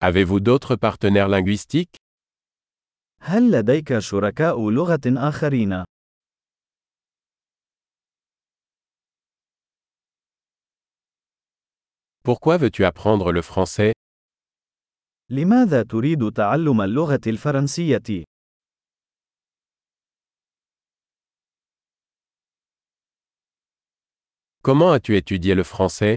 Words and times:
Avez-vous 0.00 0.38
d'autres 0.38 0.76
partenaires 0.76 1.26
linguistiques 1.26 1.96
Pourquoi 12.22 12.56
veux-tu 12.58 12.84
apprendre 12.84 13.32
le 13.32 13.42
français 13.42 13.92
Comment 24.62 24.92
as-tu 24.92 25.16
étudié 25.16 25.54
le 25.56 25.64
français 25.64 26.16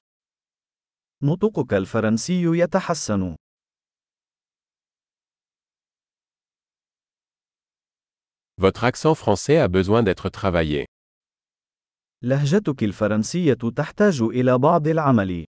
نطقك 1.23 1.73
الفرنسي 1.73 2.41
يتحسن. 2.57 3.35
Votre 8.61 8.83
accent 8.91 9.13
français 9.13 9.57
a 9.59 9.67
besoin 9.67 10.01
d'être 10.03 10.29
travaillé. 10.29 10.85
لهجتك 12.21 12.83
الفرنسية 12.83 13.57
تحتاج 13.77 14.21
إلى 14.21 14.57
بعض 14.57 14.87
العمل. 14.87 15.45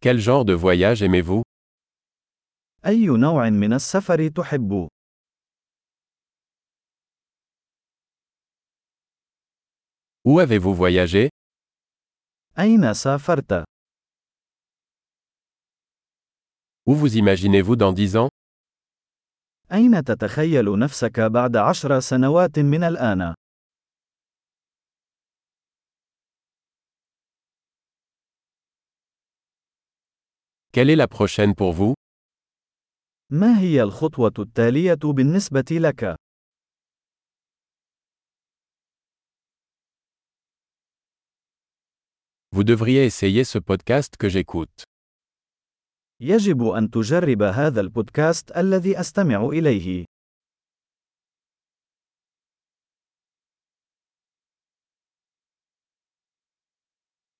Quel 0.00 0.18
genre 0.20 0.44
de 0.44 0.52
voyage 0.52 1.02
aimez-vous 1.02 1.42
أي 2.86 3.06
نوع 3.06 3.50
من 3.50 3.72
السفر 3.72 4.28
تحب؟ 4.28 4.88
Où 10.28 10.38
avez-vous 10.40 10.74
voyagé 10.74 11.28
أين 12.58 12.94
سافرت؟ 12.94 13.64
Où 16.86 16.92
vous 16.94 17.16
imaginez-vous 17.16 17.76
dans 17.76 17.92
10 17.94 18.16
ans 18.16 18.28
أين 19.72 20.04
تتخيل 20.04 20.78
نفسك 20.78 21.20
بعد 21.20 21.56
عشر 21.56 22.00
سنوات 22.00 22.58
من 22.58 22.82
الآن؟ 22.84 23.34
Quelle 30.76 30.90
est 30.90 30.96
la 30.96 31.08
prochaine 31.08 31.54
pour 31.54 31.72
vous 31.72 31.94
ما 33.30 33.60
هي 33.60 33.82
الخطوة 33.82 34.34
التالية 34.38 34.94
بالنسبة 35.14 35.64
لك؟ 35.70 36.14
Vous 42.50 42.64
devriez 42.64 43.04
essayer 43.04 43.44
ce 43.44 43.58
podcast 43.58 44.16
que 44.18 44.28
j'écoute. 44.30 44.84